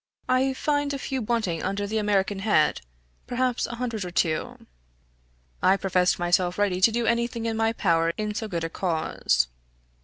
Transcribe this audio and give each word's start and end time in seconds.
I 0.27 0.53
find 0.55 0.95
a 0.95 0.97
few 0.97 1.21
wanting 1.21 1.61
under 1.61 1.85
the 1.85 1.99
American 1.99 2.39
head 2.39 2.81
perhaps 3.27 3.67
a 3.67 3.75
hundred 3.75 4.03
or 4.03 4.09
two." 4.09 4.65
I 5.61 5.77
professed 5.77 6.17
myself 6.17 6.57
ready 6.57 6.81
to 6.81 6.91
do 6.91 7.05
any 7.05 7.27
thing 7.27 7.45
in 7.45 7.55
my 7.55 7.71
power 7.71 8.11
in 8.17 8.33
so 8.33 8.47
good 8.47 8.63
a 8.63 8.67
cause. 8.71 9.47